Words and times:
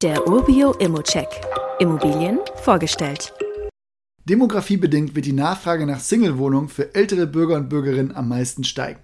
Der 0.00 0.28
Urbio 0.28 0.74
Immocheck. 0.74 1.26
Immobilien 1.80 2.38
vorgestellt. 2.62 3.32
Demografiebedingt 4.26 5.16
wird 5.16 5.26
die 5.26 5.32
Nachfrage 5.32 5.86
nach 5.86 5.98
Single-Wohnungen 5.98 6.68
für 6.68 6.94
ältere 6.94 7.26
Bürger 7.26 7.56
und 7.56 7.68
Bürgerinnen 7.68 8.14
am 8.14 8.28
meisten 8.28 8.62
steigen. 8.62 9.00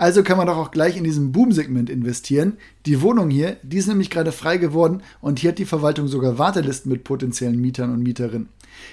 Also 0.00 0.22
kann 0.22 0.38
man 0.38 0.46
doch 0.46 0.56
auch 0.56 0.70
gleich 0.70 0.96
in 0.96 1.04
diesem 1.04 1.30
Boom-Segment 1.30 1.90
investieren. 1.90 2.56
Die 2.86 3.02
Wohnung 3.02 3.28
hier, 3.28 3.58
die 3.62 3.76
ist 3.76 3.86
nämlich 3.86 4.08
gerade 4.08 4.32
frei 4.32 4.56
geworden 4.56 5.02
und 5.20 5.40
hier 5.40 5.50
hat 5.50 5.58
die 5.58 5.66
Verwaltung 5.66 6.08
sogar 6.08 6.38
Wartelisten 6.38 6.90
mit 6.90 7.04
potenziellen 7.04 7.60
Mietern 7.60 7.92
und 7.92 8.02
Mieterinnen. 8.02 8.48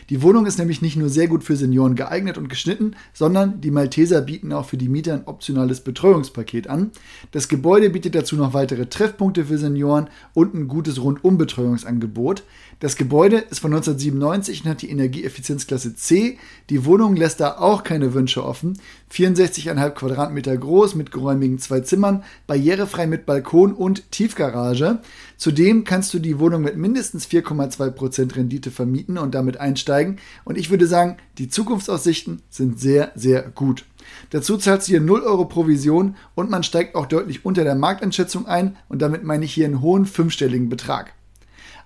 Die 0.09 0.21
Wohnung 0.21 0.45
ist 0.45 0.57
nämlich 0.57 0.81
nicht 0.81 0.97
nur 0.97 1.09
sehr 1.09 1.27
gut 1.27 1.43
für 1.43 1.55
Senioren 1.55 1.95
geeignet 1.95 2.37
und 2.37 2.49
geschnitten, 2.49 2.95
sondern 3.13 3.61
die 3.61 3.71
Malteser 3.71 4.21
bieten 4.21 4.51
auch 4.51 4.65
für 4.65 4.77
die 4.77 4.89
Mieter 4.89 5.13
ein 5.13 5.27
optionales 5.27 5.81
Betreuungspaket 5.81 6.67
an. 6.67 6.91
Das 7.31 7.47
Gebäude 7.47 7.89
bietet 7.89 8.15
dazu 8.15 8.35
noch 8.35 8.53
weitere 8.53 8.87
Treffpunkte 8.87 9.45
für 9.45 9.57
Senioren 9.57 10.09
und 10.33 10.53
ein 10.53 10.67
gutes 10.67 11.01
Rundumbetreuungsangebot. 11.01 12.43
Das 12.79 12.95
Gebäude 12.95 13.37
ist 13.37 13.59
von 13.59 13.73
1997 13.73 14.63
und 14.63 14.69
hat 14.69 14.81
die 14.81 14.91
Energieeffizienzklasse 14.91 15.95
C. 15.95 16.37
Die 16.69 16.85
Wohnung 16.85 17.15
lässt 17.15 17.39
da 17.39 17.57
auch 17.57 17.83
keine 17.83 18.13
Wünsche 18.13 18.45
offen. 18.45 18.77
64,5 19.11 19.89
Quadratmeter 19.91 20.55
groß 20.57 20.95
mit 20.97 21.11
geräumigen 21.11 21.59
zwei 21.59 21.81
Zimmern, 21.81 22.23
barrierefrei 22.47 23.07
mit 23.07 23.25
Balkon 23.25 23.73
und 23.73 24.11
Tiefgarage. 24.11 24.99
Zudem 25.37 25.83
kannst 25.83 26.13
du 26.13 26.19
die 26.19 26.39
Wohnung 26.39 26.63
mit 26.63 26.77
mindestens 26.77 27.27
4,2% 27.27 28.35
Rendite 28.35 28.71
vermieten 28.71 29.17
und 29.17 29.35
damit 29.35 29.59
einsteigen. 29.59 30.17
Und 30.43 30.57
ich 30.57 30.69
würde 30.69 30.87
sagen, 30.87 31.17
die 31.37 31.49
Zukunftsaussichten 31.49 32.41
sind 32.49 32.79
sehr, 32.79 33.11
sehr 33.15 33.43
gut. 33.43 33.85
Dazu 34.29 34.57
zahlst 34.57 34.87
du 34.87 34.91
hier 34.91 35.01
0 35.01 35.21
Euro 35.21 35.45
Provision 35.45 36.15
und 36.35 36.49
man 36.49 36.63
steigt 36.63 36.95
auch 36.95 37.05
deutlich 37.05 37.45
unter 37.45 37.63
der 37.63 37.75
Markteinschätzung 37.75 38.47
ein 38.47 38.77
und 38.89 39.01
damit 39.01 39.23
meine 39.23 39.45
ich 39.45 39.53
hier 39.53 39.65
einen 39.65 39.81
hohen 39.81 40.05
fünfstelligen 40.05 40.69
Betrag. 40.69 41.13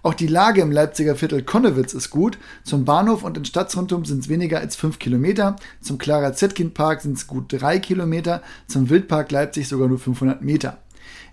Auch 0.04 0.16
die 0.16 0.28
Lage 0.28 0.62
im 0.62 0.72
Leipziger 0.72 1.16
Viertel 1.16 1.44
Konnewitz 1.44 1.94
ist 1.94 2.10
gut. 2.10 2.40
Zum 2.64 2.86
Bahnhof 2.86 3.24
und 3.24 3.38
in 3.38 3.46
Stadtrundum 3.46 4.04
sind 4.04 4.24
es 4.24 4.30
weniger 4.30 4.60
als 4.60 4.76
5 4.76 4.98
Kilometer. 4.98 5.58
Zum 5.80 6.00
Clara 6.00 6.34
Zetkin 6.34 6.74
Park 6.74 7.02
sind 7.02 7.18
es 7.18 7.28
gut 7.28 7.54
3 7.54 7.78
Kilometer. 7.80 8.42
Zum 8.68 8.90
Wildpark 8.90 9.32
Leipzig 9.32 9.68
sogar 9.68 9.88
nur 9.88 10.00
500 10.00 10.42
Meter. 10.42 10.80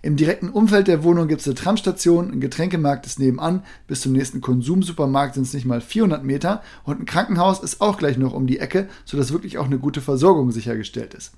Im 0.00 0.16
direkten 0.16 0.50
Umfeld 0.50 0.86
der 0.86 1.02
Wohnung 1.02 1.28
gibt 1.28 1.40
es 1.40 1.46
eine 1.46 1.56
Tramstation, 1.56 2.30
ein 2.32 2.40
Getränkemarkt 2.40 3.06
ist 3.06 3.18
nebenan, 3.18 3.64
bis 3.86 4.02
zum 4.02 4.12
nächsten 4.12 4.40
Konsumsupermarkt 4.40 5.34
sind 5.34 5.44
es 5.44 5.54
nicht 5.54 5.66
mal 5.66 5.80
400 5.80 6.24
Meter 6.24 6.62
und 6.84 7.00
ein 7.00 7.06
Krankenhaus 7.06 7.60
ist 7.60 7.80
auch 7.80 7.98
gleich 7.98 8.16
noch 8.16 8.32
um 8.32 8.46
die 8.46 8.60
Ecke, 8.60 8.88
sodass 9.04 9.32
wirklich 9.32 9.58
auch 9.58 9.66
eine 9.66 9.78
gute 9.78 10.00
Versorgung 10.00 10.52
sichergestellt 10.52 11.14
ist. 11.14 11.32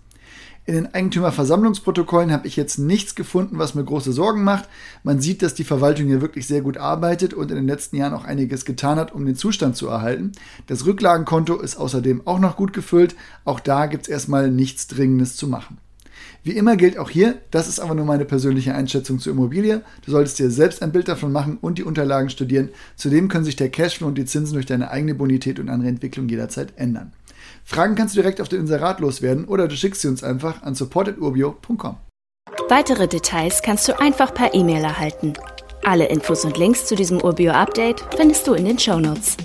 In 0.66 0.74
den 0.74 0.94
Eigentümerversammlungsprotokollen 0.94 2.30
habe 2.32 2.46
ich 2.46 2.54
jetzt 2.54 2.78
nichts 2.78 3.14
gefunden, 3.14 3.58
was 3.58 3.74
mir 3.74 3.82
große 3.82 4.12
Sorgen 4.12 4.44
macht. 4.44 4.68
Man 5.02 5.20
sieht, 5.20 5.42
dass 5.42 5.54
die 5.54 5.64
Verwaltung 5.64 6.06
hier 6.06 6.20
wirklich 6.20 6.46
sehr 6.46 6.60
gut 6.60 6.76
arbeitet 6.76 7.32
und 7.32 7.50
in 7.50 7.56
den 7.56 7.66
letzten 7.66 7.96
Jahren 7.96 8.12
auch 8.12 8.24
einiges 8.24 8.66
getan 8.66 8.98
hat, 8.98 9.12
um 9.12 9.24
den 9.24 9.36
Zustand 9.36 9.76
zu 9.76 9.88
erhalten. 9.88 10.32
Das 10.66 10.84
Rücklagenkonto 10.84 11.56
ist 11.56 11.76
außerdem 11.76 12.26
auch 12.26 12.38
noch 12.38 12.56
gut 12.56 12.72
gefüllt. 12.72 13.16
Auch 13.44 13.58
da 13.58 13.86
gibt 13.86 14.04
es 14.04 14.08
erstmal 14.08 14.50
nichts 14.50 14.86
Dringendes 14.86 15.34
zu 15.34 15.48
machen. 15.48 15.78
Wie 16.42 16.52
immer 16.52 16.76
gilt 16.76 16.98
auch 16.98 17.10
hier, 17.10 17.38
das 17.50 17.68
ist 17.68 17.80
aber 17.80 17.94
nur 17.94 18.04
meine 18.04 18.24
persönliche 18.24 18.74
Einschätzung 18.74 19.18
zur 19.18 19.32
Immobilie. 19.32 19.82
Du 20.04 20.10
solltest 20.10 20.38
dir 20.38 20.50
selbst 20.50 20.82
ein 20.82 20.92
Bild 20.92 21.08
davon 21.08 21.32
machen 21.32 21.58
und 21.60 21.78
die 21.78 21.84
Unterlagen 21.84 22.30
studieren. 22.30 22.70
Zudem 22.96 23.28
können 23.28 23.44
sich 23.44 23.56
der 23.56 23.68
Cashflow 23.68 24.08
und 24.08 24.16
die 24.16 24.24
Zinsen 24.24 24.54
durch 24.54 24.66
deine 24.66 24.90
eigene 24.90 25.14
Bonität 25.14 25.58
und 25.58 25.68
andere 25.68 25.88
Entwicklung 25.88 26.28
jederzeit 26.28 26.72
ändern. 26.76 27.12
Fragen 27.64 27.94
kannst 27.94 28.16
du 28.16 28.20
direkt 28.20 28.40
auf 28.40 28.48
dem 28.48 28.60
Inserat 28.60 29.00
loswerden 29.00 29.44
oder 29.44 29.68
du 29.68 29.76
schickst 29.76 30.02
sie 30.02 30.08
uns 30.08 30.24
einfach 30.24 30.62
an 30.62 30.74
support.urbio.com. 30.74 31.96
Weitere 32.68 33.08
Details 33.08 33.62
kannst 33.62 33.88
du 33.88 33.98
einfach 34.00 34.34
per 34.34 34.54
E-Mail 34.54 34.84
erhalten. 34.84 35.34
Alle 35.84 36.06
Infos 36.06 36.44
und 36.44 36.58
Links 36.58 36.86
zu 36.86 36.94
diesem 36.94 37.20
Urbio-Update 37.20 38.04
findest 38.16 38.46
du 38.46 38.54
in 38.54 38.64
den 38.64 38.78
Show 38.78 39.00
Notes. 39.00 39.36